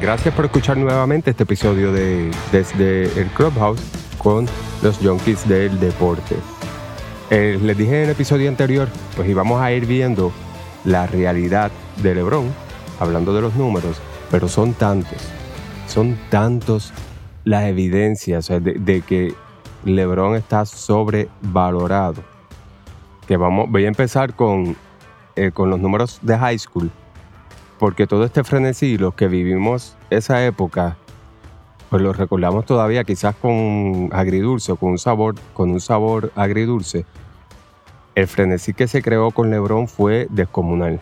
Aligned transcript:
Gracias 0.00 0.34
por 0.34 0.46
escuchar 0.46 0.76
nuevamente 0.76 1.30
este 1.30 1.44
episodio 1.44 1.92
de 1.92 2.30
Desde 2.50 3.04
el 3.20 3.28
Clubhouse 3.28 3.80
con 4.18 4.46
los 4.82 4.98
Junkies 4.98 5.48
del 5.48 5.78
Deporte. 5.78 6.34
Eh, 7.30 7.58
les 7.62 7.78
dije 7.78 7.98
en 7.98 8.04
el 8.04 8.10
episodio 8.10 8.48
anterior, 8.48 8.88
pues 9.14 9.28
íbamos 9.28 9.60
a 9.60 9.70
ir 9.72 9.86
viendo 9.86 10.32
la 10.84 11.06
realidad 11.06 11.70
de 12.02 12.14
LeBron, 12.14 12.52
hablando 12.98 13.32
de 13.34 13.42
los 13.42 13.54
números, 13.54 13.98
pero 14.32 14.48
son 14.48 14.74
tantos, 14.74 15.18
son 15.86 16.18
tantos 16.28 16.92
las 17.44 17.64
evidencias 17.64 18.48
de, 18.48 19.02
que 19.06 19.32
LeBron 19.84 20.34
está 20.34 20.66
sobrevalorado. 20.66 22.22
Que 23.28 23.36
vamos, 23.36 23.70
voy 23.70 23.84
a 23.84 23.88
empezar 23.88 24.34
con, 24.34 24.76
eh, 25.36 25.52
con 25.52 25.70
los 25.70 25.78
números 25.78 26.18
de 26.20 26.36
high 26.36 26.58
school 26.58 26.90
porque 27.78 28.06
todo 28.06 28.24
este 28.24 28.44
frenesí, 28.44 28.98
los 28.98 29.14
que 29.14 29.28
vivimos 29.28 29.96
esa 30.10 30.44
época, 30.44 30.96
pues 31.90 32.02
lo 32.02 32.12
recordamos 32.12 32.66
todavía 32.66 33.04
quizás 33.04 33.34
con 33.36 34.08
agridulce 34.12 34.74
con 34.76 34.90
un 34.90 34.98
sabor, 34.98 35.34
con 35.52 35.70
un 35.70 35.80
sabor 35.80 36.32
agridulce. 36.34 37.04
El 38.14 38.28
frenesí 38.28 38.72
que 38.72 38.86
se 38.86 39.02
creó 39.02 39.30
con 39.32 39.50
LeBron 39.50 39.88
fue 39.88 40.28
descomunal. 40.30 41.00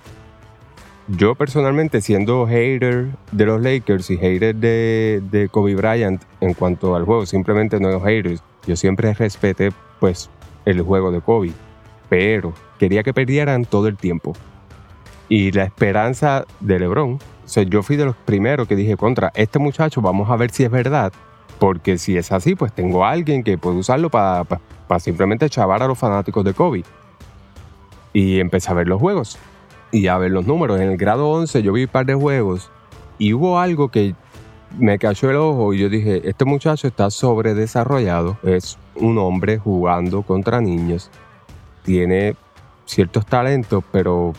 Yo 1.08 1.34
personalmente, 1.34 2.00
siendo 2.00 2.46
hater 2.46 3.08
de 3.32 3.46
los 3.46 3.60
Lakers 3.60 4.10
y 4.10 4.16
hater 4.16 4.54
de, 4.54 5.48
Kobe 5.50 5.74
Bryant 5.74 6.22
en 6.40 6.54
cuanto 6.54 6.94
al 6.94 7.04
juego, 7.04 7.26
simplemente 7.26 7.80
no 7.80 7.90
es 7.90 8.02
haters. 8.02 8.42
Yo 8.66 8.76
siempre 8.76 9.12
respeté 9.12 9.72
pues 9.98 10.30
el 10.64 10.80
juego 10.80 11.10
de 11.10 11.20
Kobe, 11.20 11.52
pero 12.08 12.54
quería 12.78 13.02
que 13.02 13.12
perdieran 13.12 13.64
todo 13.64 13.88
el 13.88 13.96
tiempo 13.96 14.34
y 15.32 15.50
la 15.50 15.64
esperanza 15.64 16.44
de 16.60 16.78
LeBron. 16.78 17.14
O 17.14 17.60
yo 17.62 17.82
fui 17.82 17.96
de 17.96 18.04
los 18.04 18.14
primeros 18.14 18.68
que 18.68 18.76
dije 18.76 18.98
contra 18.98 19.32
este 19.34 19.58
muchacho, 19.58 20.02
vamos 20.02 20.28
a 20.28 20.36
ver 20.36 20.50
si 20.50 20.62
es 20.62 20.70
verdad, 20.70 21.10
porque 21.58 21.96
si 21.96 22.18
es 22.18 22.30
así, 22.32 22.54
pues 22.54 22.70
tengo 22.74 23.02
a 23.02 23.12
alguien 23.12 23.42
que 23.42 23.56
puede 23.56 23.78
usarlo 23.78 24.10
para, 24.10 24.44
simplemente 24.98 25.48
chavar 25.48 25.82
a 25.82 25.86
los 25.86 25.98
fanáticos 25.98 26.44
de 26.44 26.52
Kobe. 26.52 26.84
Y 28.12 28.40
empecé 28.40 28.70
a 28.72 28.74
ver 28.74 28.88
los 28.88 29.00
juegos 29.00 29.38
y 29.90 30.08
a 30.08 30.18
ver 30.18 30.32
los 30.32 30.46
números. 30.46 30.78
En 30.78 30.90
el 30.90 30.98
grado 30.98 31.30
11 31.30 31.62
yo 31.62 31.72
vi 31.72 31.84
un 31.84 31.88
par 31.88 32.04
de 32.04 32.14
juegos 32.14 32.70
y 33.16 33.32
hubo 33.32 33.58
algo 33.58 33.88
que 33.88 34.14
me 34.78 34.98
cayó 34.98 35.30
el 35.30 35.36
ojo 35.36 35.72
y 35.72 35.78
yo 35.78 35.88
dije, 35.88 36.28
este 36.28 36.44
muchacho 36.44 36.88
está 36.88 37.08
sobredesarrollado, 37.08 38.36
es 38.42 38.76
un 38.96 39.16
hombre 39.16 39.56
jugando 39.56 40.24
contra 40.24 40.60
niños, 40.60 41.10
tiene 41.84 42.36
ciertos 42.84 43.24
talentos, 43.24 43.82
pero 43.90 44.34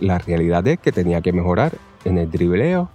la 0.00 0.18
realidad 0.18 0.66
es 0.66 0.78
que 0.78 0.92
tenía 0.92 1.20
que 1.20 1.32
mejorar 1.32 1.72
en 2.04 2.18
el 2.18 2.30
dribleo, 2.30 2.88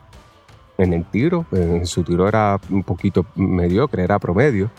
en 0.77 0.93
el 0.93 1.05
tiro. 1.05 1.45
En 1.51 1.85
su 1.85 2.03
tiro 2.03 2.27
era 2.27 2.59
un 2.69 2.83
poquito 2.83 3.25
mediocre, 3.35 4.03
era 4.03 4.19
promedio. 4.19 4.69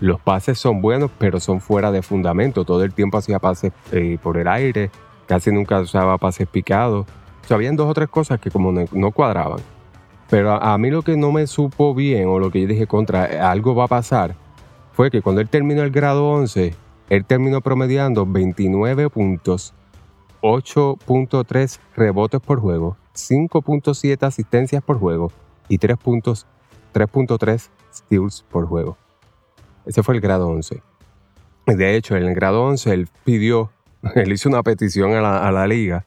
Los 0.00 0.20
pases 0.20 0.58
son 0.58 0.80
buenos, 0.80 1.10
pero 1.18 1.40
son 1.40 1.60
fuera 1.60 1.90
de 1.90 2.02
fundamento. 2.02 2.64
Todo 2.64 2.84
el 2.84 2.92
tiempo 2.92 3.18
hacía 3.18 3.38
pases 3.38 3.72
eh, 3.92 4.18
por 4.22 4.36
el 4.36 4.46
aire, 4.46 4.90
casi 5.26 5.50
nunca 5.50 5.80
usaba 5.80 6.18
pases 6.18 6.46
picados. 6.46 7.06
O 7.42 7.46
sea, 7.48 7.56
habían 7.56 7.76
dos 7.76 7.88
o 7.88 7.94
tres 7.94 8.08
cosas 8.08 8.40
que 8.40 8.50
como 8.50 8.72
no, 8.72 9.10
cuadraban. 9.10 9.60
Pero 10.30 10.52
a, 10.52 10.76
mí 10.78 10.90
lo 10.90 11.02
que 11.02 11.16
no 11.16 11.32
me 11.32 11.46
supo 11.46 11.94
bien, 11.94 12.28
o 12.28 12.38
lo 12.38 12.50
que 12.50 12.60
yo 12.60 12.68
dije 12.68 12.86
contra, 12.86 13.50
algo 13.50 13.74
va 13.74 13.84
a 13.84 13.88
pasar, 13.88 14.34
fue 14.92 15.10
que 15.10 15.22
cuando 15.22 15.40
él 15.40 15.48
terminó 15.48 15.82
el 15.82 15.90
grado 15.90 16.28
11, 16.30 16.74
él 17.08 17.24
terminó 17.24 17.62
promediando 17.62 18.26
29 18.26 19.08
puntos 19.08 19.72
8.3 20.42 21.78
rebotes 21.96 22.40
por 22.40 22.60
juego, 22.60 22.96
5.7 23.14 24.22
asistencias 24.26 24.82
por 24.82 24.98
juego 24.98 25.32
y 25.68 25.78
3.3 25.78 27.68
steals 27.92 28.44
por 28.50 28.66
juego. 28.66 28.96
Ese 29.86 30.02
fue 30.02 30.14
el 30.14 30.20
grado 30.20 30.48
11. 30.48 30.82
De 31.66 31.96
hecho, 31.96 32.16
en 32.16 32.24
el 32.24 32.34
grado 32.34 32.64
11 32.64 32.92
él 32.92 33.08
pidió, 33.24 33.70
él 34.14 34.32
hizo 34.32 34.48
una 34.48 34.62
petición 34.62 35.12
a 35.14 35.20
la, 35.20 35.46
a 35.46 35.52
la 35.52 35.66
liga, 35.66 36.04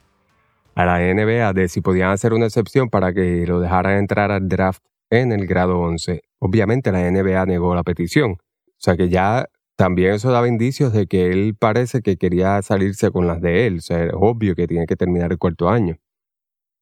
a 0.75 0.85
la 0.85 0.99
NBA, 0.99 1.53
de 1.53 1.67
si 1.67 1.81
podían 1.81 2.11
hacer 2.11 2.33
una 2.33 2.45
excepción 2.45 2.89
para 2.89 3.13
que 3.13 3.45
lo 3.45 3.59
dejaran 3.59 3.97
entrar 3.97 4.31
al 4.31 4.47
draft 4.47 4.83
en 5.09 5.31
el 5.31 5.45
grado 5.45 5.79
11. 5.79 6.21
Obviamente 6.39 6.91
la 6.91 7.09
NBA 7.11 7.45
negó 7.45 7.75
la 7.75 7.83
petición. 7.83 8.31
O 8.31 8.83
sea 8.83 8.95
que 8.95 9.09
ya 9.09 9.47
también 9.81 10.13
eso 10.13 10.29
daba 10.29 10.47
indicios 10.47 10.93
de 10.93 11.07
que 11.07 11.31
él 11.31 11.55
parece 11.57 12.03
que 12.03 12.15
quería 12.15 12.61
salirse 12.61 13.09
con 13.09 13.25
las 13.25 13.41
de 13.41 13.65
él, 13.65 13.77
o 13.79 13.81
sea, 13.81 14.03
es 14.03 14.11
obvio 14.13 14.53
que 14.53 14.67
tiene 14.67 14.85
que 14.85 14.95
terminar 14.95 15.31
el 15.31 15.39
cuarto 15.39 15.69
año. 15.69 15.97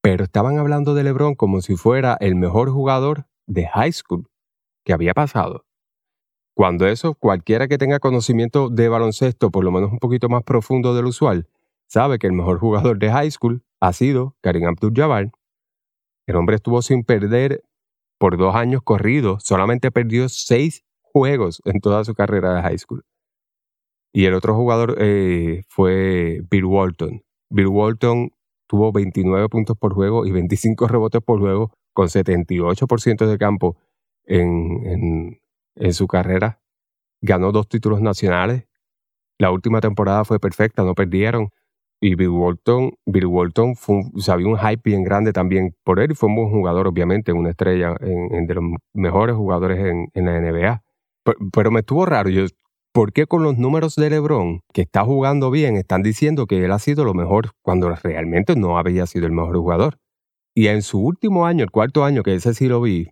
Pero 0.01 0.25
estaban 0.25 0.57
hablando 0.57 0.93
de 0.93 1.05
LeBron 1.05 1.35
como 1.35 1.61
si 1.61 1.77
fuera 1.77 2.17
el 2.19 2.35
mejor 2.35 2.71
jugador 2.71 3.25
de 3.47 3.67
high 3.67 3.93
school 3.93 4.27
que 4.83 4.91
había 4.91 5.13
pasado. 5.13 5.65
Cuando 6.53 6.87
eso, 6.87 7.13
cualquiera 7.13 7.69
que 7.69 7.77
tenga 7.77 7.99
conocimiento 7.99 8.67
de 8.67 8.89
baloncesto, 8.89 9.49
por 9.49 9.63
lo 9.63 9.71
menos 9.71 9.93
un 9.93 9.99
poquito 9.99 10.27
más 10.27 10.43
profundo 10.43 10.93
del 10.93 11.05
usual, 11.05 11.47
sabe 11.87 12.19
que 12.19 12.27
el 12.27 12.33
mejor 12.33 12.59
jugador 12.59 12.99
de 12.99 13.11
high 13.11 13.31
school 13.31 13.63
ha 13.79 13.93
sido 13.93 14.35
Karim 14.41 14.65
Abdul-Jabbar. 14.65 15.31
El 16.27 16.35
hombre 16.35 16.57
estuvo 16.57 16.81
sin 16.81 17.05
perder 17.05 17.63
por 18.17 18.37
dos 18.37 18.55
años 18.55 18.81
corridos, 18.83 19.43
solamente 19.45 19.89
perdió 19.89 20.27
seis 20.27 20.83
juegos 21.11 21.61
en 21.65 21.79
toda 21.79 22.03
su 22.03 22.13
carrera 22.13 22.55
de 22.55 22.61
high 22.61 22.77
school. 22.77 23.03
Y 24.13 24.25
el 24.25 24.33
otro 24.33 24.55
jugador 24.55 24.95
eh, 24.99 25.63
fue 25.67 26.41
Bill 26.49 26.65
Walton. 26.65 27.21
Bill 27.49 27.67
Walton 27.67 28.31
tuvo 28.67 28.91
29 28.91 29.49
puntos 29.49 29.77
por 29.77 29.93
juego 29.93 30.25
y 30.25 30.31
25 30.31 30.87
rebotes 30.87 31.21
por 31.21 31.39
juego 31.39 31.71
con 31.93 32.07
78% 32.07 33.27
de 33.27 33.37
campo 33.37 33.77
en, 34.25 35.39
en, 35.75 35.93
su 35.93 36.07
carrera. 36.07 36.61
Ganó 37.21 37.51
dos 37.51 37.67
títulos 37.67 38.01
nacionales. 38.01 38.67
La 39.39 39.51
última 39.51 39.81
temporada 39.81 40.25
fue 40.25 40.39
perfecta, 40.39 40.83
no 40.83 40.95
perdieron. 40.95 41.49
Y 42.01 42.15
Bill 42.15 42.29
Walton, 42.29 42.93
Bill 43.05 43.25
Walton 43.25 43.75
fue, 43.75 44.01
había 44.29 44.47
un 44.47 44.57
hype 44.57 44.81
bien 44.83 45.03
grande 45.03 45.33
también 45.33 45.75
por 45.83 45.99
él 45.99 46.11
y 46.11 46.15
fue 46.15 46.29
un 46.29 46.35
buen 46.35 46.49
jugador, 46.49 46.87
obviamente, 46.87 47.33
una 47.33 47.49
estrella, 47.49 47.95
en, 47.99 48.47
de 48.47 48.53
los 48.53 48.63
mejores 48.93 49.35
jugadores 49.35 49.79
en, 49.79 50.09
en 50.13 50.25
la 50.25 50.39
NBA. 50.39 50.83
Pero, 51.53 51.71
me 51.71 51.81
estuvo 51.81 52.05
raro. 52.05 52.29
Yo, 52.29 52.45
¿Por 52.91 53.13
qué 53.13 53.27
con 53.27 53.43
los 53.43 53.57
números 53.57 53.95
de 53.95 54.09
LeBron, 54.09 54.61
que 54.73 54.81
está 54.81 55.03
jugando 55.03 55.51
bien, 55.51 55.75
están 55.75 56.01
diciendo 56.01 56.47
que 56.47 56.65
él 56.65 56.71
ha 56.71 56.79
sido 56.79 57.03
lo 57.05 57.13
mejor 57.13 57.51
cuando 57.61 57.89
realmente 57.95 58.55
no 58.55 58.79
había 58.79 59.05
sido 59.05 59.27
el 59.27 59.31
mejor 59.31 59.57
jugador? 59.57 59.99
Y 60.55 60.67
en 60.67 60.81
su 60.81 60.99
último 60.99 61.45
año, 61.45 61.63
el 61.63 61.71
cuarto 61.71 62.03
año, 62.03 62.23
que 62.23 62.33
ese 62.33 62.53
sí 62.55 62.67
lo 62.67 62.81
vi, 62.81 63.09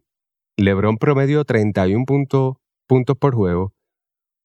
LeBron 0.58 0.98
promedió 0.98 1.46
31 1.46 2.06
puntos 2.06 3.18
por 3.20 3.36
juego, 3.36 3.74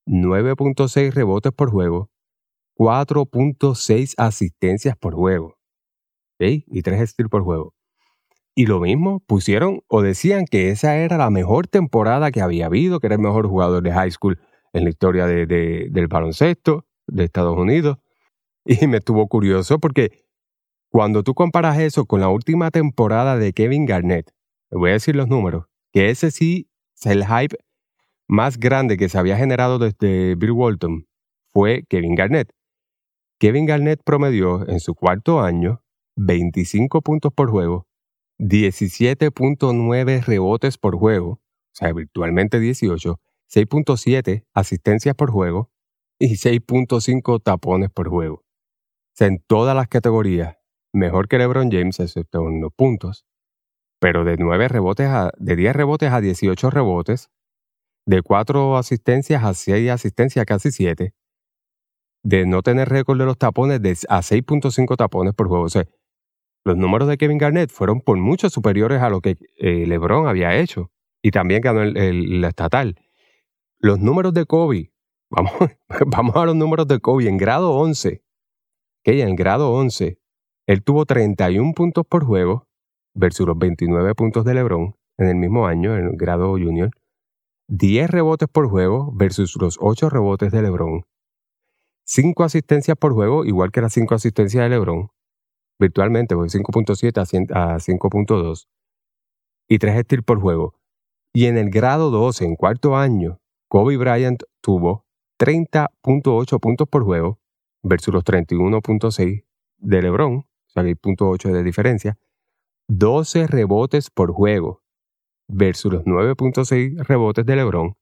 9.6 0.07 1.15
rebotes 1.15 1.53
por 1.53 1.71
juego, 1.71 2.11
4.6 2.77 4.15
asistencias 4.19 4.97
por 4.99 5.15
juego 5.15 5.57
y 6.39 6.83
3 6.83 7.11
steals 7.11 7.31
por 7.31 7.43
juego. 7.43 7.75
Y 8.55 8.67
lo 8.67 8.81
mismo, 8.81 9.21
pusieron 9.21 9.81
o 9.89 10.03
decían 10.03 10.45
que 10.45 10.71
esa 10.71 10.97
era 10.97 11.17
la 11.17 11.31
mejor 11.31 11.69
temporada 11.69 12.31
que 12.31 12.43
había 12.43 12.67
habido, 12.67 13.01
que 13.01 13.07
era 13.07 13.17
el 13.17 13.23
mejor 13.23 13.49
jugador 13.49 13.83
de 13.83 13.93
high 13.93 14.11
school 14.11 14.39
en 14.73 14.85
la 14.85 14.91
historia 14.91 15.27
de, 15.27 15.47
del 15.47 16.07
baloncesto 16.09 16.87
de 17.07 17.25
Estados 17.25 17.57
Unidos. 17.57 17.99
Y 18.65 18.87
me 18.87 18.99
estuvo 18.99 19.27
curioso 19.27 19.79
porque 19.79 20.25
cuando 20.91 21.23
tú 21.23 21.35
comparas 21.35 21.79
eso 21.79 22.05
con 22.05 22.21
la 22.21 22.29
última 22.29 22.71
temporada 22.71 23.37
de 23.37 23.53
Kevin 23.53 23.87
Garnett, 23.87 24.31
te 24.69 24.77
voy 24.77 24.91
a 24.91 24.93
decir 24.93 25.17
los 25.17 25.29
números, 25.29 25.67
que 25.93 26.11
ese 26.11 26.31
sí 26.31 26.69
es 26.95 27.07
el 27.07 27.25
hype 27.27 27.57
más 28.29 28.59
grande 28.59 28.97
que 28.97 29.09
se 29.09 29.19
había 29.19 29.37
generado 29.37 29.79
desde 29.79 30.35
Bill 30.37 30.53
Walton, 30.53 31.07
fue 31.53 31.85
Kevin 31.89 32.15
Garnett. 32.15 32.53
Kevin 33.39 33.67
Garnett 33.67 34.03
promedió 34.05 34.69
en 34.69 34.81
su 34.81 34.95
cuarto 34.95 35.41
año 35.41 35.83
25 36.17 37.03
puntos 37.03 37.33
por 37.33 37.51
juego, 37.51 37.87
17.9 38.43 40.25
rebotes 40.25 40.77
por 40.77 40.99
juego, 40.99 41.31
o 41.31 41.41
sea, 41.75 41.93
virtualmente 41.93 42.59
18, 42.59 43.21
6.7 43.49 44.45
asistencias 44.53 45.15
por 45.15 45.31
juego 45.31 45.71
y 46.19 46.35
6.5 46.35 47.41
tapones 47.41 47.91
por 47.91 48.09
juego. 48.09 48.35
O 48.35 49.15
sea, 49.15 49.29
en 49.29 49.39
todas 49.47 49.77
las 49.77 49.87
categorías, 49.87 50.57
mejor 50.93 51.29
que 51.29 51.39
LeBron 51.39 51.71
James, 51.71 52.01
excepto 52.01 52.49
en 52.49 52.69
puntos, 52.71 53.27
pero 54.01 54.25
de 54.25 54.37
9 54.37 54.67
rebotes 54.67 55.07
a, 55.07 55.31
de 55.39 55.55
10 55.55 55.77
rebotes 55.77 56.11
a 56.11 56.21
18 56.21 56.69
rebotes, 56.71 57.31
de 58.07 58.23
4 58.23 58.77
asistencias 58.77 59.45
a 59.45 59.55
6 59.55 59.89
asistencias, 59.89 60.45
casi 60.47 60.73
7, 60.73 61.15
de 62.25 62.47
no 62.47 62.63
tener 62.63 62.89
récord 62.89 63.19
de 63.19 63.25
los 63.25 63.39
tapones 63.39 63.81
a 64.09 64.21
6.5 64.21 64.97
tapones 64.97 65.33
por 65.33 65.47
juego. 65.47 65.65
O 65.65 65.69
sea, 65.69 65.87
los 66.65 66.77
números 66.77 67.09
de 67.09 67.19
Kevin 67.19 67.39
Garnett 67.39 67.71
fueron 67.71 68.01
por 68.01 68.17
mucho 68.19 68.49
superiores 68.49 69.03
a 69.03 69.11
lo 69.11 69.21
que 69.21 69.37
eh, 69.59 69.87
LeBron 69.87 70.29
había 70.29 70.57
hecho. 70.57 70.91
Y 71.23 71.31
también 71.31 71.61
ganó 71.61 71.83
el, 71.83 72.41
la 72.41 72.49
estatal. 72.49 72.97
Los 73.79 74.01
números 74.01 74.35
de 74.35 74.45
Kobe, 74.45 74.93
vamos, 75.31 75.53
vamos 76.07 76.37
a 76.37 76.45
los 76.45 76.57
números 76.57 76.87
de 76.89 77.01
Kobe 77.01 77.29
en 77.29 77.37
grado 77.37 77.73
11. 77.73 78.23
Que 79.05 79.23
en 79.23 79.35
grado 79.35 79.73
11, 79.73 80.19
él 80.67 80.83
tuvo 80.85 81.07
31 81.07 81.73
puntos 81.75 82.07
por 82.07 82.25
juego 82.25 82.69
versus 83.15 83.47
los 83.47 83.59
29 83.59 84.15
puntos 84.15 84.45
de 84.45 84.55
LeBron 84.55 84.95
en 85.19 85.29
el 85.29 85.37
mismo 85.37 85.67
año, 85.67 85.97
en 85.97 86.07
el 86.07 86.17
grado 86.17 86.53
junior, 86.53 86.91
10 87.69 88.11
rebotes 88.11 88.49
por 88.49 88.69
juego 88.69 89.13
versus 89.15 89.57
los 89.61 89.77
8 89.81 90.09
rebotes 90.09 90.53
de 90.53 90.63
LeBron, 90.63 91.05
5 92.05 92.45
asistencias 92.45 92.97
por 92.97 93.13
juego, 93.13 93.45
igual 93.45 93.71
que 93.71 93.81
las 93.81 93.93
5 93.93 94.15
asistencias 94.15 94.63
de 94.63 94.71
LeBron, 94.71 95.11
virtualmente, 95.83 96.35
porque 96.35 96.59
5.7 96.59 97.53
a 97.53 97.79
5.2, 97.79 98.67
y 99.69 99.79
3 99.79 100.05
steals 100.05 100.25
por 100.25 100.41
juego. 100.41 100.75
Y 101.35 101.47
en 101.47 101.59
el 101.59 101.71
grado 101.71 102.11
12, 102.11 102.45
en 102.45 102.57
cuarto 102.57 102.97
año, 102.97 103.41
Kobe 103.69 103.97
Bryant 103.97 104.43
tuvo 104.61 105.07
30.8 105.39 106.61
puntos 106.61 106.89
por 106.89 107.05
juego 107.05 107.41
versus 107.83 108.15
los 108.15 108.25
31.6 108.25 109.45
de 109.79 110.03
LeBron, 110.03 110.37
o 110.37 110.47
sea, 110.69 110.83
hay 110.83 110.95
.8 110.95 111.53
de 111.53 111.63
diferencia, 111.63 112.19
12 112.89 113.47
rebotes 113.47 114.11
por 114.11 114.33
juego 114.33 114.83
versus 115.49 115.93
los 115.93 116.05
9.6 116.05 117.05
rebotes 117.05 117.45
de 117.45 117.57
LeBron, 117.57 117.97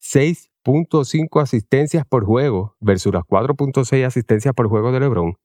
6.5 0.00 1.42
asistencias 1.42 2.04
por 2.06 2.24
juego 2.24 2.76
versus 2.80 3.12
las 3.12 3.24
4.6 3.24 4.04
asistencias 4.04 4.54
por 4.54 4.68
juego 4.68 4.90
de 4.90 5.00
LeBron, 5.00 5.36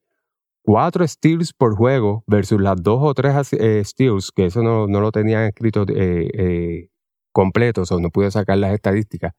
4 0.70 1.08
steals 1.08 1.52
por 1.52 1.76
juego 1.76 2.24
versus 2.28 2.62
las 2.62 2.76
2 2.84 3.00
o 3.02 3.14
3 3.16 3.54
eh, 3.54 3.84
steals, 3.84 4.32
que 4.32 4.46
eso 4.46 4.62
no, 4.62 4.86
lo 4.86 5.12
tenían 5.12 5.46
escrito 5.46 5.84
eh, 5.90 6.30
eh, 6.32 6.90
completo, 7.32 7.82
o 7.90 8.00
no 8.00 8.12
pude 8.12 8.30
sacar 8.30 8.60
las 8.60 8.76
estadísticas, 8.76 9.34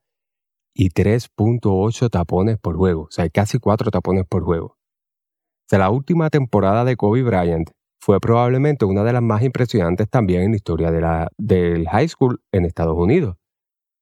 y 0.75 0.91
3.8 0.91 2.11
tapones 2.11 2.59
por 2.59 2.77
juego, 2.77 3.03
o 3.03 3.11
sea, 3.13 3.23
hay 3.23 3.31
casi 3.31 3.61
4 3.61 3.93
tapones 3.93 4.25
por 4.29 4.43
juego. 4.43 4.67
O 4.67 5.69
sea, 5.69 5.79
la 5.79 5.91
última 5.91 6.31
temporada 6.31 6.85
de 6.85 6.97
Kobe 6.97 7.23
Bryant 7.23 7.71
fue 8.01 8.19
probablemente 8.19 8.85
una 8.85 9.05
de 9.05 9.13
las 9.13 9.23
más 9.23 9.45
impresionantes 9.45 10.11
también 10.11 10.43
en 10.43 10.51
la 10.51 10.57
historia 10.57 10.91
de 10.91 11.01
la, 11.01 11.29
del 11.39 11.87
high 11.87 12.09
school 12.09 12.43
en 12.51 12.65
Estados 12.65 12.99
Unidos. 12.99 13.37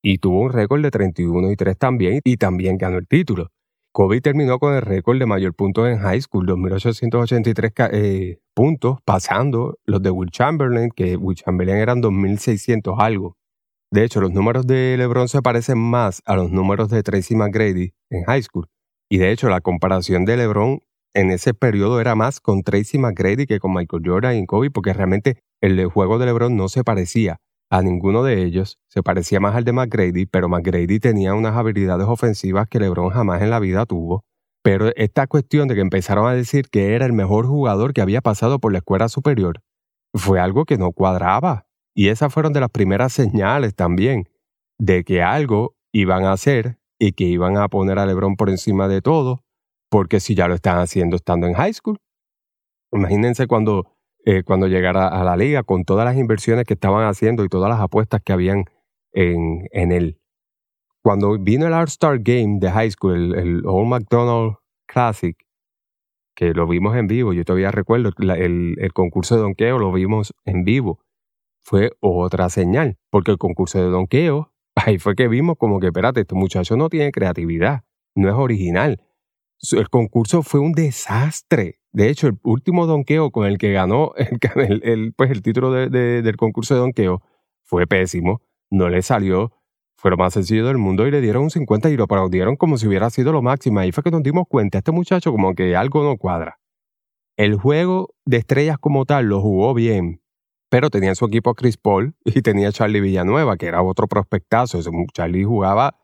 Y 0.03 0.17
tuvo 0.17 0.41
un 0.41 0.51
récord 0.51 0.81
de 0.81 0.91
31 0.91 1.53
y 1.53 1.57
3 1.57 1.77
también, 1.77 2.21
y 2.25 2.39
también 2.39 2.79
ganó 2.79 2.97
el 2.97 3.07
título. 3.07 3.51
Kobe 3.93 4.21
terminó 4.21 4.59
con 4.59 4.75
el 4.75 4.83
récord 4.83 5.19
de 5.19 5.27
mayor 5.27 5.55
puntos 5.55 5.89
en 5.89 5.99
high 5.99 6.21
school, 6.21 6.47
2.883 6.47 7.91
eh, 7.93 8.39
puntos, 8.55 8.99
pasando 9.05 9.79
los 9.85 10.03
de 10.03 10.11
Will 10.11 10.31
Chamberlain, 10.31 10.91
que 10.91 11.17
Will 11.17 11.37
Chamberlain 11.37 11.79
eran 11.79 12.03
2.600 12.03 12.97
algo. 12.99 13.37
De 13.91 14.05
hecho, 14.05 14.21
los 14.21 14.33
números 14.33 14.67
de 14.67 14.97
LeBron 14.99 15.29
se 15.29 15.41
parecen 15.41 15.79
más 15.79 16.23
a 16.27 16.37
los 16.37 16.51
números 16.51 16.91
de 16.91 17.03
Tracy 17.03 17.35
McGrady 17.35 17.95
en 18.11 18.25
high 18.25 18.43
school. 18.43 18.69
Y 19.11 19.19
de 19.19 19.33
hecho, 19.33 19.49
la 19.49 19.63
comparación 19.63 20.27
de 20.27 20.37
LeBron 20.37 20.81
en 21.15 21.31
ese 21.31 21.55
periodo 21.55 22.01
era 22.01 22.15
más 22.15 22.41
con 22.41 22.63
Tracy 22.63 22.99
McGrady 22.99 23.47
que 23.47 23.59
con 23.59 23.73
Michael 23.73 24.03
Jordan 24.05 24.37
y 24.37 24.47
Kobe, 24.47 24.71
porque 24.71 24.93
realmente 24.93 25.41
el 25.63 25.87
juego 25.87 26.19
de 26.19 26.27
LeBron 26.27 26.57
no 26.57 26.69
se 26.69 26.85
parecía 26.85 27.41
a 27.71 27.83
ninguno 27.83 28.23
de 28.23 28.43
ellos, 28.43 28.79
se 28.89 29.03
parecía 29.03 29.41
más 29.41 29.55
al 29.55 29.65
de 29.65 29.73
McGrady, 29.73 30.27
pero 30.27 30.49
McGrady 30.49 31.01
tenía 31.01 31.35
unas 31.35 31.57
habilidades 31.57 32.07
ofensivas 32.07 32.67
que 32.69 32.81
LeBron 32.81 33.11
jamás 33.11 33.43
en 33.43 33.51
la 33.51 33.61
vida 33.61 33.85
tuvo. 33.87 34.25
Pero 34.63 34.91
esta 34.97 35.27
cuestión 35.27 35.69
de 35.69 35.75
que 35.75 35.81
empezaron 35.81 36.27
a 36.27 36.35
decir 36.35 36.69
que 36.69 36.95
era 36.95 37.07
el 37.07 37.13
mejor 37.13 37.47
jugador 37.47 37.93
que 37.93 38.01
había 38.01 38.21
pasado 38.21 38.59
por 38.59 38.73
la 38.73 38.79
escuela 38.79 39.09
superior 39.09 39.61
fue 40.15 40.41
algo 40.41 40.65
que 40.65 40.79
no 40.79 40.93
cuadraba. 40.93 41.67
Y 41.95 42.09
esas 42.09 42.33
fueron 42.33 42.53
de 42.53 42.61
las 42.61 42.71
primeras 42.71 43.13
señales 43.13 43.75
también 43.75 44.29
de 44.79 45.05
que 45.05 45.23
algo 45.23 45.75
iban 45.93 46.25
a 46.25 46.33
hacer 46.33 46.79
y 46.99 47.13
que 47.13 47.25
iban 47.25 47.57
a 47.57 47.69
poner 47.69 47.99
a 47.99 48.07
LeBron 48.07 48.37
por 48.37 48.51
encima 48.51 48.89
de 48.89 49.03
todo 49.03 49.45
porque 49.91 50.21
si 50.21 50.35
ya 50.35 50.49
lo 50.49 50.55
están 50.55 50.79
haciendo 50.79 51.17
estando 51.17 51.47
en 51.47 51.55
high 51.55 51.73
school. 51.73 51.99
Imagínense 52.93 53.47
cuando, 53.47 53.98
eh, 54.25 54.43
cuando 54.43 54.67
llegara 54.67 55.09
a 55.09 55.25
la 55.25 55.37
liga 55.37 55.63
con 55.63 55.85
todas 55.85 56.05
las 56.05 56.17
inversiones 56.17 56.65
que 56.65 56.75
estaban 56.75 57.07
haciendo 57.07 57.45
y 57.45 57.49
todas 57.49 57.71
las 57.71 57.81
apuestas 57.81 58.21
que 58.23 58.33
habían 58.33 58.65
en, 59.13 59.69
en 59.73 59.93
él. 59.93 60.21
Cuando 61.03 61.39
vino 61.39 61.67
el 61.67 61.73
All-Star 61.73 62.19
Game 62.21 62.59
de 62.61 62.71
high 62.71 62.91
school, 62.91 63.35
el, 63.35 63.63
Old 63.65 63.89
McDonald 63.89 64.57
Classic, 64.87 65.37
que 66.35 66.53
lo 66.53 66.67
vimos 66.67 66.97
en 66.97 67.07
vivo, 67.07 67.33
yo 67.33 67.45
todavía 67.45 67.71
recuerdo 67.71 68.11
el, 68.19 68.77
el 68.79 68.93
concurso 68.93 69.37
de 69.37 69.43
donqueo, 69.43 69.79
lo 69.79 69.93
vimos 69.93 70.35
en 70.45 70.65
vivo. 70.65 71.01
Fue 71.61 71.93
otra 72.01 72.49
señal, 72.49 72.99
porque 73.11 73.31
el 73.31 73.39
concurso 73.39 73.79
de 73.79 73.91
donqueo, 73.91 74.53
ahí 74.75 74.99
fue 74.99 75.15
que 75.15 75.29
vimos 75.29 75.57
como 75.59 75.81
que, 75.81 75.87
espérate, 75.87 76.21
este 76.21 76.35
muchacho 76.35 76.77
no 76.77 76.89
tiene 76.89 77.13
creatividad, 77.13 77.85
no 78.15 78.29
es 78.29 78.35
original 78.35 79.01
el 79.73 79.89
concurso 79.89 80.43
fue 80.43 80.61
un 80.61 80.73
desastre. 80.73 81.81
De 81.93 82.09
hecho, 82.09 82.29
el 82.29 82.39
último 82.43 82.87
donqueo 82.87 83.31
con 83.31 83.47
el 83.47 83.59
que 83.59 83.73
ganó 83.73 84.13
el, 84.57 85.13
pues 85.17 85.31
el 85.31 85.43
título 85.43 85.73
del 85.73 86.37
concurso 86.37 86.75
de 86.75 86.81
donqueo 86.81 87.23
fue 87.65 87.87
pésimo. 87.87 88.43
No 88.71 88.89
le 88.89 89.03
salió. 89.03 89.53
Fue 89.97 90.13
lo 90.13 90.17
más 90.17 90.35
sencillo 90.35 90.67
del 90.67 90.79
mundo 90.79 91.09
y 91.09 91.11
le 91.11 91.21
dieron 91.21 91.43
un 91.43 91.51
50 91.51 91.91
y 91.91 91.97
lo 91.97 92.05
aplaudieron 92.05 92.55
como 92.55 92.79
si 92.79 92.87
hubiera 92.87 93.11
sido 93.11 93.33
lo 93.33 93.43
máximo. 93.43 93.81
Ahí 93.81 93.91
fue 93.91 94.05
que 94.05 94.13
nos 94.13 94.23
dimos 94.23 94.47
cuenta, 94.49 94.79
este 94.79 94.93
muchacho 94.93 95.33
como 95.33 95.55
que 95.55 95.75
algo 95.75 96.05
no 96.05 96.17
cuadra. 96.17 96.61
El 97.37 97.57
juego 97.57 98.15
de 98.25 98.37
estrellas 98.37 98.79
como 98.79 99.07
tal 99.07 99.27
lo 99.27 99.41
jugó 99.41 99.75
bien, 99.75 100.23
pero 100.71 100.89
tenía 100.89 101.09
en 101.09 101.17
su 101.17 101.25
equipo 101.25 101.51
a 101.51 101.55
Chris 101.55 101.79
Paul 101.79 102.15
y 102.25 102.43
tenía 102.43 102.69
a 102.69 102.73
Charlie 102.73 103.01
Villanueva, 103.01 103.57
que 103.57 103.67
era 103.67 103.83
otro 103.83 104.07
prospectazo. 104.07 104.81
Charlie 105.13 105.43
jugaba 105.43 105.99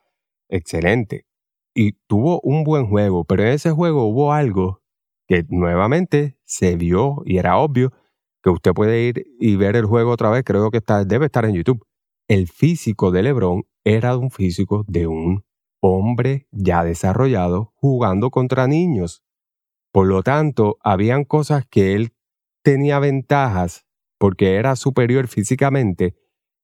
excelente 0.48 1.26
y 1.74 1.92
tuvo 2.06 2.40
un 2.42 2.64
buen 2.64 2.86
juego, 2.86 3.24
pero 3.24 3.42
en 3.42 3.48
ese 3.48 3.70
juego 3.72 4.06
hubo 4.06 4.32
algo 4.32 4.82
que 5.26 5.44
nuevamente 5.48 6.38
se 6.44 6.76
vio 6.76 7.22
y 7.24 7.38
era 7.38 7.58
obvio 7.58 7.92
que 8.42 8.50
usted 8.50 8.72
puede 8.72 9.02
ir 9.02 9.26
y 9.40 9.56
ver 9.56 9.74
el 9.74 9.86
juego 9.86 10.12
otra 10.12 10.30
vez, 10.30 10.44
creo 10.44 10.70
que 10.70 10.78
está, 10.78 11.04
debe 11.04 11.26
estar 11.26 11.44
en 11.46 11.54
YouTube. 11.54 11.84
El 12.28 12.46
físico 12.46 13.10
de 13.10 13.22
LeBron 13.22 13.64
era 13.84 14.16
un 14.16 14.30
físico 14.30 14.84
de 14.86 15.06
un 15.06 15.44
hombre 15.80 16.46
ya 16.50 16.84
desarrollado 16.84 17.72
jugando 17.74 18.30
contra 18.30 18.66
niños. 18.66 19.22
Por 19.92 20.06
lo 20.06 20.22
tanto, 20.22 20.76
habían 20.82 21.24
cosas 21.24 21.64
que 21.66 21.94
él 21.94 22.14
tenía 22.62 22.98
ventajas 22.98 23.86
porque 24.18 24.56
era 24.56 24.76
superior 24.76 25.28
físicamente 25.28 26.16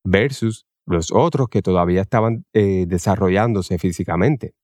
versus 0.05 0.67
los 0.87 1.13
otros 1.13 1.49
que 1.49 1.63
todavía 1.63 2.01
estaban 2.01 2.45
eh, 2.53 2.87
desarrollándose 2.87 3.79
físicamente. 3.79 4.55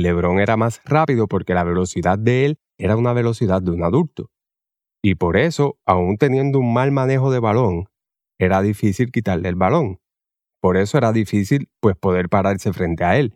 LeBron 0.00 0.40
era 0.40 0.56
más 0.56 0.80
rápido 0.84 1.28
porque 1.28 1.52
la 1.52 1.64
velocidad 1.64 2.18
de 2.18 2.46
él 2.46 2.58
era 2.78 2.96
una 2.96 3.12
velocidad 3.12 3.60
de 3.60 3.72
un 3.72 3.84
adulto. 3.84 4.30
Y 5.02 5.16
por 5.16 5.36
eso, 5.36 5.78
aún 5.84 6.16
teniendo 6.16 6.60
un 6.60 6.72
mal 6.72 6.92
manejo 6.92 7.30
de 7.30 7.40
balón, 7.40 7.88
era 8.38 8.62
difícil 8.62 9.12
quitarle 9.12 9.50
el 9.50 9.56
balón. 9.56 10.00
Por 10.60 10.76
eso 10.76 10.96
era 10.96 11.12
difícil 11.12 11.68
pues 11.80 11.96
poder 11.96 12.28
pararse 12.28 12.72
frente 12.72 13.04
a 13.04 13.18
él. 13.18 13.34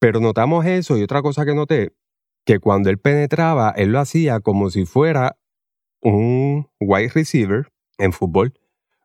Pero 0.00 0.20
notamos 0.20 0.66
eso 0.66 0.96
y 0.96 1.02
otra 1.02 1.22
cosa 1.22 1.44
que 1.44 1.54
noté, 1.54 1.92
que 2.44 2.58
cuando 2.58 2.90
él 2.90 2.98
penetraba, 2.98 3.70
él 3.76 3.92
lo 3.92 4.00
hacía 4.00 4.40
como 4.40 4.70
si 4.70 4.86
fuera 4.86 5.38
un 6.02 6.68
wide 6.80 7.10
receiver 7.14 7.68
en 7.98 8.12
fútbol, 8.12 8.54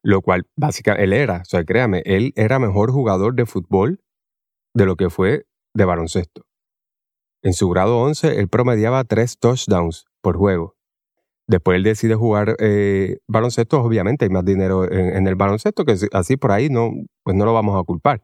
lo 0.01 0.21
cual 0.21 0.47
básicamente 0.55 1.03
él 1.03 1.13
era, 1.13 1.41
o 1.41 1.45
sea, 1.45 1.63
créame, 1.65 2.01
él 2.05 2.31
era 2.37 2.57
mejor 2.57 2.91
jugador 2.91 3.35
de 3.35 3.45
fútbol 3.45 4.01
de 4.73 4.85
lo 4.85 4.95
que 4.95 5.09
fue 5.09 5.45
de 5.73 5.85
baloncesto. 5.85 6.44
En 7.45 7.53
su 7.53 7.69
grado 7.69 7.99
11, 7.99 8.39
él 8.39 8.47
promediaba 8.47 9.03
tres 9.03 9.37
touchdowns 9.37 10.07
por 10.23 10.35
juego. 10.35 10.75
Después 11.47 11.75
él 11.75 11.83
decide 11.83 12.15
jugar 12.15 12.55
eh, 12.57 13.19
baloncesto, 13.27 13.79
obviamente 13.81 14.25
hay 14.25 14.31
más 14.31 14.43
dinero 14.43 14.91
en, 14.91 15.27
el 15.27 15.35
baloncesto, 15.35 15.85
que 15.85 15.95
así 16.13 16.37
por 16.37 16.51
ahí 16.51 16.69
no, 16.69 16.89
pues 17.21 17.37
no 17.37 17.45
lo 17.45 17.53
vamos 17.53 17.79
a 17.79 17.83
culpar. 17.83 18.23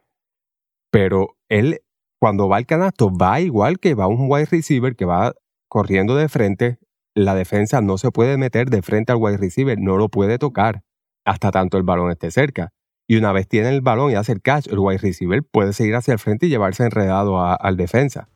Pero 0.89 1.37
él, 1.49 1.81
cuando 2.19 2.49
va 2.49 2.57
al 2.57 2.65
canasto, 2.65 3.15
va 3.15 3.39
igual 3.41 3.77
que 3.77 3.93
va 3.93 4.07
un 4.07 4.25
wide 4.27 4.47
receiver 4.49 4.95
que 4.95 5.05
va 5.05 5.33
corriendo 5.69 6.15
de 6.15 6.27
frente. 6.27 6.79
La 7.13 7.35
defensa 7.35 7.79
no 7.79 7.99
se 7.99 8.09
puede 8.09 8.37
meter 8.37 8.71
de 8.71 8.81
frente 8.81 9.11
al 9.11 9.19
wide 9.19 9.37
receiver, 9.37 9.77
no 9.79 9.97
lo 9.97 10.09
puede 10.09 10.39
tocar 10.39 10.81
hasta 11.25 11.51
tanto 11.51 11.77
el 11.77 11.83
balón 11.83 12.09
esté 12.09 12.31
cerca. 12.31 12.73
Y 13.07 13.17
una 13.17 13.33
vez 13.33 13.47
tiene 13.47 13.69
el 13.69 13.81
balón 13.81 14.09
y 14.09 14.15
hace 14.15 14.31
el 14.31 14.41
catch, 14.41 14.65
el 14.69 14.79
wide 14.79 14.97
receiver 14.97 15.43
puede 15.43 15.73
seguir 15.73 15.95
hacia 15.95 16.13
el 16.13 16.19
frente 16.19 16.47
y 16.47 16.49
llevarse 16.49 16.83
enredado 16.85 17.39
al 17.39 17.77
defensa 17.77 18.31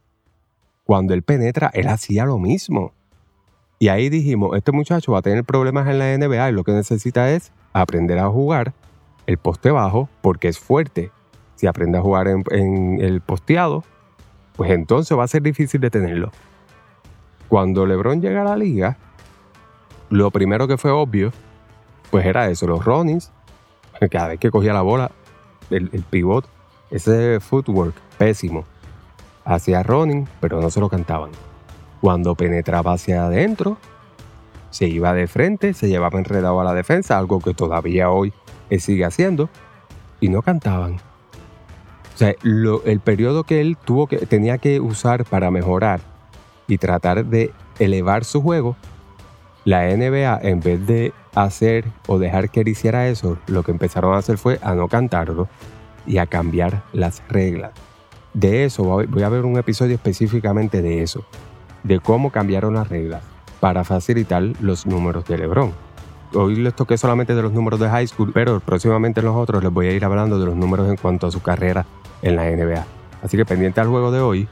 cuando 0.85 1.13
él 1.13 1.23
penetra, 1.23 1.69
él 1.73 1.87
hacía 1.87 2.25
lo 2.25 2.37
mismo. 2.37 2.93
Y 3.79 3.89
ahí 3.89 4.09
dijimos, 4.09 4.55
este 4.55 4.71
muchacho 4.71 5.11
va 5.11 5.19
a 5.19 5.21
tener 5.21 5.43
problemas 5.43 5.87
en 5.89 5.99
la 5.99 6.17
NBA 6.17 6.49
y 6.49 6.53
lo 6.53 6.63
que 6.63 6.71
necesita 6.71 7.31
es 7.31 7.51
aprender 7.73 8.19
a 8.19 8.29
jugar 8.29 8.73
el 9.25 9.37
poste 9.37 9.71
bajo 9.71 10.07
porque 10.21 10.47
es 10.47 10.59
fuerte. 10.59 11.11
Si 11.55 11.67
aprende 11.67 11.97
a 11.97 12.01
jugar 12.01 12.27
en, 12.27 12.99
el 13.01 13.21
posteado, 13.21 13.83
pues 14.55 14.71
entonces 14.71 15.17
va 15.17 15.23
a 15.23 15.27
ser 15.27 15.41
difícil 15.41 15.81
de 15.81 15.89
tenerlo. 15.89 16.31
Cuando 17.49 17.85
LeBron 17.85 18.21
llega 18.21 18.41
a 18.41 18.45
la 18.45 18.55
liga, 18.55 18.97
lo 20.09 20.31
primero 20.31 20.67
que 20.67 20.77
fue 20.77 20.91
obvio, 20.91 21.31
pues 22.11 22.25
era 22.25 22.49
eso, 22.49 22.67
los 22.67 22.85
runnings, 22.85 23.31
cada 24.11 24.29
vez 24.29 24.39
que 24.39 24.51
cogía 24.51 24.73
la 24.73 24.81
bola, 24.81 25.11
el, 25.69 25.89
el 25.93 26.03
pivot, 26.03 26.47
ese 26.91 27.39
footwork 27.39 27.95
pésimo. 28.17 28.65
Hacía 29.45 29.83
running, 29.83 30.27
pero 30.41 30.59
no 30.59 30.69
se 30.69 30.79
lo 30.79 30.89
cantaban. 30.89 31.31
Cuando 32.01 32.35
penetraba 32.35 32.93
hacia 32.93 33.25
adentro, 33.25 33.77
se 34.71 34.87
iba 34.87 35.13
de 35.13 35.27
frente, 35.27 35.73
se 35.73 35.87
llevaba 35.87 36.19
enredado 36.19 36.59
a 36.59 36.63
la 36.63 36.73
defensa, 36.73 37.17
algo 37.17 37.39
que 37.39 37.53
todavía 37.53 38.09
hoy 38.09 38.33
sigue 38.79 39.05
haciendo. 39.05 39.49
y 40.21 40.29
no 40.29 40.41
cantaban. 40.41 40.95
O 40.95 42.17
sea, 42.17 42.33
el 42.41 42.99
periodo 43.01 43.43
que 43.43 43.59
él 43.59 43.77
tuvo 43.83 44.07
que, 44.07 44.17
tenía 44.25 44.57
que 44.57 44.79
usar 44.79 45.25
para 45.25 45.51
mejorar 45.51 45.99
y 46.67 46.77
tratar 46.77 47.25
de 47.25 47.51
elevar 47.79 48.23
su 48.23 48.41
juego, 48.41 48.77
la 49.65 49.85
NBA, 49.85 50.39
en 50.41 50.61
vez 50.61 50.87
de 50.87 51.13
hacer 51.35 51.85
o 52.07 52.17
dejar 52.17 52.49
que 52.49 52.61
él 52.61 52.69
hiciera 52.69 53.07
eso, 53.09 53.37
lo 53.47 53.63
que 53.63 53.71
empezaron 53.71 54.13
a 54.13 54.19
hacer 54.19 54.37
fue 54.37 54.57
a 54.63 54.73
no 54.73 54.87
cantarlo 54.87 55.49
y 56.07 56.17
a 56.17 56.25
cambiar 56.25 56.83
las 56.93 57.21
reglas. 57.27 57.71
De 58.35 58.65
eso 58.65 58.83
voy 58.83 59.23
a 59.23 59.29
ver 59.29 59.45
un 59.45 59.57
episodio 59.57 59.95
específicamente 59.95 60.81
de 60.81 61.01
eso, 61.01 61.23
de 61.83 62.01
cómo 62.01 62.31
cambiaron 62.31 62.73
las 62.73 62.89
reglas 62.89 63.23
para 63.61 63.85
facilitar 63.85 64.43
los 64.59 64.85
números 64.85 65.23
de 65.25 65.37
LeBron. 65.37 65.71
Hoy 66.33 66.57
les 66.57 66.75
toqué 66.75 66.97
solamente 66.97 67.33
de 67.33 67.41
los 67.41 67.53
números 67.53 67.79
de 67.79 67.87
high 67.87 68.05
school, 68.05 68.31
pero 68.33 68.59
próximamente 68.59 69.21
en 69.21 69.27
los 69.27 69.37
otros 69.37 69.63
les 69.63 69.71
voy 69.71 69.87
a 69.87 69.93
ir 69.93 70.03
hablando 70.03 70.37
de 70.37 70.47
los 70.47 70.55
números 70.57 70.89
en 70.89 70.97
cuanto 70.97 71.27
a 71.27 71.31
su 71.31 71.41
carrera 71.41 71.85
en 72.21 72.35
la 72.35 72.43
NBA. 72.43 72.85
Así 73.23 73.37
que 73.37 73.45
pendiente 73.45 73.79
al 73.79 73.87
juego 73.87 74.11
de 74.11 74.19
hoy, 74.19 74.49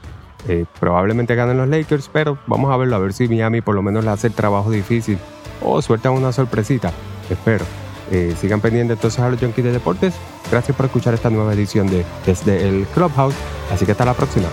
eh, 0.48 0.64
probablemente 0.80 1.34
ganen 1.34 1.58
los 1.58 1.68
Lakers, 1.68 2.08
pero 2.10 2.38
vamos 2.46 2.72
a 2.72 2.78
verlo, 2.78 2.96
a 2.96 3.00
ver 3.00 3.12
si 3.12 3.28
Miami 3.28 3.60
por 3.60 3.74
lo 3.74 3.82
menos 3.82 4.02
le 4.02 4.12
hace 4.12 4.28
el 4.28 4.32
trabajo 4.32 4.70
difícil 4.70 5.18
o 5.62 5.82
suelta 5.82 6.10
una 6.10 6.32
sorpresita. 6.32 6.90
Espero. 7.28 7.66
Eh, 8.10 8.34
sigan 8.40 8.60
pendientes 8.60 8.96
entonces 8.96 9.20
a 9.20 9.28
los 9.28 9.40
Junkies 9.40 9.64
de 9.64 9.72
Deportes. 9.72 10.14
Gracias 10.50 10.76
por 10.76 10.86
escuchar 10.86 11.14
esta 11.14 11.30
nueva 11.30 11.54
edición 11.54 11.86
de 11.88 12.04
Desde 12.26 12.68
el 12.68 12.86
Clubhouse. 12.86 13.34
Así 13.72 13.86
que 13.86 13.92
hasta 13.92 14.04
la 14.04 14.14
próxima. 14.14 14.48